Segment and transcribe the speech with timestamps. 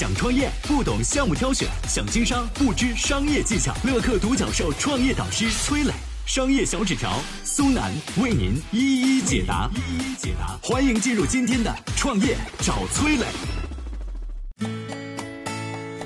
[0.00, 3.74] 想创业不懂项目挑选，想经商不知商业技巧。
[3.84, 5.92] 乐客独角兽创业导师崔磊，
[6.24, 9.68] 商业小纸条苏南为您一一解答。
[9.74, 13.26] 一一解答，欢迎进入今天的创业找崔磊。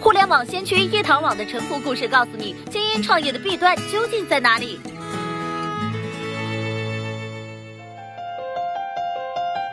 [0.00, 4.80] 互联网先驱叶堂网的沉浮故事，告诉你精英创业的弊端究竟在哪里。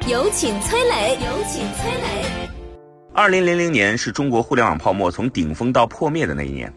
[0.07, 2.40] 有请崔磊，有请崔磊。
[3.13, 6.71] 二零零零年是中国互联网泡沫从顶峰到破灭的那一年。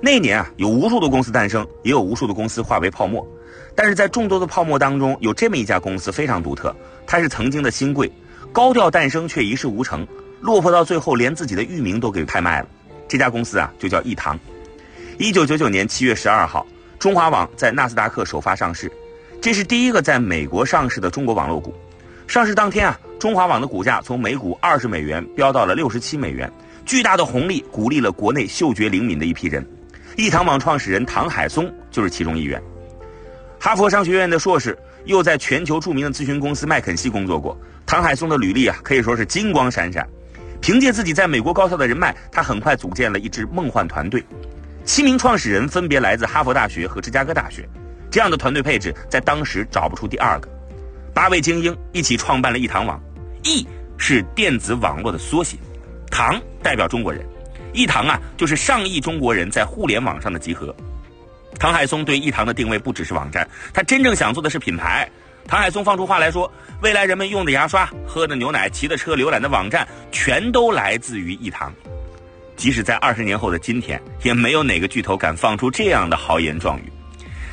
[0.00, 3.26] 那一年啊，有无数的公司诞生，也有无数的公司化为泡沫。
[3.74, 8.10] 但是在众多的泡沫当中，有这么一家公司非常独特，它是曾经的新贵，
[8.52, 10.06] 高调诞生却一事无成，
[10.40, 12.68] 落魄到最后连自己的域名都给拍卖了。
[13.08, 14.38] 这家公司啊，就叫易唐。
[15.18, 16.64] 一九九九年七月十二号，
[17.00, 18.90] 中华网在纳斯达克首发上市，
[19.40, 21.74] 这是第一个在美国上市的中国网络股。
[22.26, 26.50] 上市当天啊，中华网的股价从每股二十美元飙到了六十七美元，
[26.86, 29.66] 巨大的红利鼓励了国内嗅觉灵敏的一批人。
[30.16, 32.62] 易堂网创始人唐海松就是其中一员。
[33.58, 37.56] 哈佛商学院的硕士，又在全球著名的咨询公司麦肯锡工作过。
[37.86, 40.06] 唐海松的履历啊，可以说是金光闪闪。
[40.60, 44.24] 凭借自己在美国高校的人脉，他很快组建了一支梦幻团队。
[44.84, 47.68] 七名创始人分别来自哈佛大学和芝加哥大学，
[48.10, 50.48] 这样的团队配置在当时找不出第二个。
[51.14, 53.00] 八位精英一起创办了易堂网，
[53.44, 53.66] 易
[53.98, 55.56] 是电子网络的缩写，
[56.10, 57.24] 堂代表中国人，
[57.72, 60.74] 易堂啊就是上亿中国人在互联网上的集合。
[61.58, 65.08] 唐海松对易堂的定位不只是网站，他真正想做的是品牌。
[65.46, 66.50] 唐海松放出话来说，
[66.80, 71.72] 未来人们用的牙刷、喝的牛奶、骑的车、浏览的网站，全都来自于易堂。
[72.56, 76.92] 即使在二十年后的今天，也没有哪个巨头敢放出这样的豪言壮语。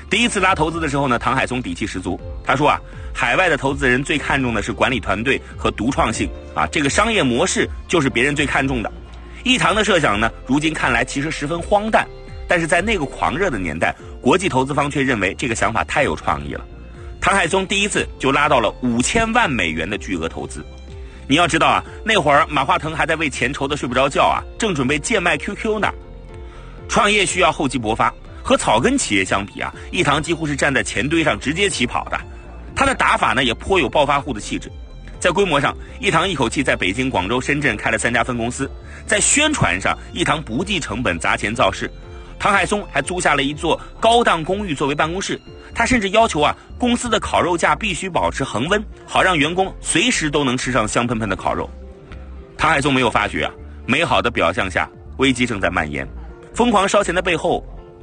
[0.09, 2.79] 第一次拉投资的时候呢，唐海松底气十足，他说啊。
[3.11, 8.89] 海外的投资人最看重的是管理团队和独创性啊，这个商业模式就是别人最看重的。
[9.43, 12.07] 易堂的设想呢，如今看来其实十分荒诞，
[12.47, 16.63] 但是在那个狂热的年代，国际投资方却认为这个想法太有创意了。
[17.19, 20.63] 唐海松第一次就拉到了五千万美元的巨额投资。
[21.27, 25.91] 你要知道啊，那会儿马化腾还在为钱愁得睡不着觉啊，正准备贱卖 QQ 呢。
[26.87, 28.13] 创业需要厚积薄发，
[28.49, 32.19] 和草根企业相比啊，一堂几乎是站在前堆上直接起跑的。
[32.75, 34.71] 他的打法呢也颇有暴发户的气质，
[35.19, 38.65] 在规模上，一堂一口气在北京、广州、深圳开了三家分公司；
[39.05, 41.91] 在宣传上，一堂不计成本砸钱造势。
[42.39, 45.39] 唐海松还租下了一座高档公寓作为办公室，
[45.75, 51.69] 他甚至要求啊，公司的烤肉架必须保持恒温，好让员工随时都能吃上香喷喷的烤肉。
[52.57, 53.53] 唐海松没有发觉啊，
[53.85, 56.07] 美好的表象下，危机正在蔓延。
[56.55, 57.63] 疯狂烧钱的背后，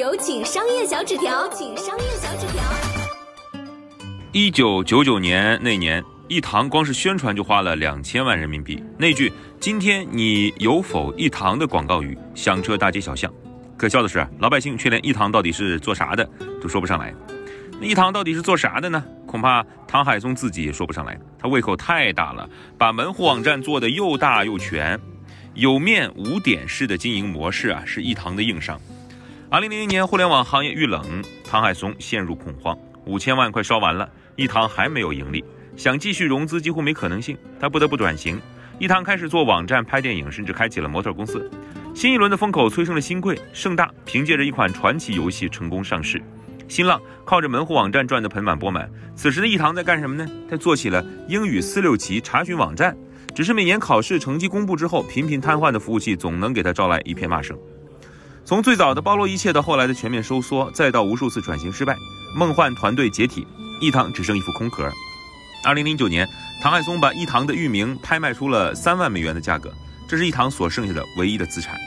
[0.00, 2.62] 有请商业小纸条，请商业小纸条。
[4.32, 6.02] 一九九九年那年。
[6.26, 9.30] 一堂光是宣传就花了两千万人民币，那句
[9.60, 13.30] “今天你有否一堂”的广告语响彻大街小巷。
[13.76, 16.24] 可笑的是，老百姓却连一堂到底是做啥的
[16.62, 17.12] 都说不上来。
[17.80, 19.04] 那一堂到底是做啥的呢？
[19.26, 21.18] 恐怕唐海松自己也说不上来。
[21.36, 24.98] 他胃口太大了，把门户网站做得又大又全，
[25.54, 28.80] 有面无点式的经营模式啊，是一堂的硬伤。
[29.52, 31.04] 二零零一年，互联网行业遇冷，
[31.42, 35.44] 唐海松陷入恐慌，五千万快烧完了，一堂还没有盈利。
[35.76, 38.40] 想继续融资几乎没可能性，他不得不转型。
[38.78, 41.50] 一堂开始做网站、拍电影，甚至开启了模特公司。
[41.96, 46.22] 新一轮的风口催生了新贵，盛大凭借着一款传奇游戏成功上市。
[46.68, 48.88] 新浪靠着门户网站赚得盆满钵满。
[49.16, 50.30] 此时的一堂在干什么呢？
[50.48, 52.96] 他做起了英语四六级查询网站。
[53.34, 57.58] 只是每年考试成绩公布之后，频频瘫痪的服务器总能给他招来一片骂声。
[58.50, 61.96] 从最早的包罗一切到后来的全面收缩，再到无数次转型失败，
[62.34, 63.46] 梦幻团队解体，
[63.80, 64.90] 一堂只剩一副空壳。
[65.62, 66.28] 二零零九年，
[66.60, 69.72] 唐海松把一堂的域名拍卖出了三万美元的价格，
[70.08, 71.78] 这是一堂所剩下的唯一的资产。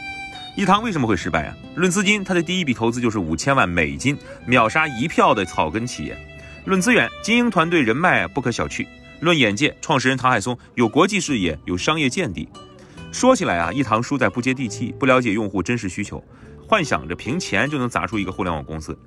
[0.56, 1.54] 一堂为什么会失败啊？
[1.76, 4.18] 论资金，他的第一笔投资就是五千万美金，
[4.48, 6.18] 秒杀一票的草根企业。
[6.64, 8.88] 论资源，精英团队人脉不可小觑。
[9.20, 12.48] 论眼界，创始人唐海松有国际视野，有商业见地。
[13.12, 16.24] 说起来啊，一堂输在不接地气，不了解用户真实需求，
[16.68, 18.98] 幻想着凭钱就能砸出一个互联网公司。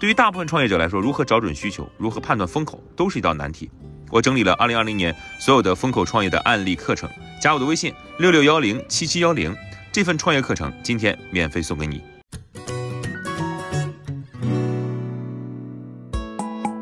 [0.00, 3.70] 对于大部分创业者来说如何找准需求如何判断风口都是一道难题。
[4.10, 7.08] 我整理了二零二零年所有的风口创业的案例课程
[7.40, 9.54] 加我的微信六六幺零七七幺零。
[9.92, 12.02] 这份创业课程今天免费送给你。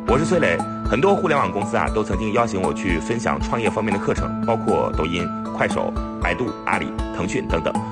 [0.06, 0.58] 我是崔磊。
[0.92, 5.26] 很多互联网公司啊都曾经邀请我去分享创业方面的课程包括抖音
[5.56, 5.90] 快手
[6.20, 6.86] 百度阿里
[7.16, 7.91] 腾讯等等。